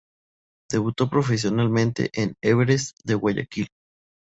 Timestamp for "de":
3.03-3.13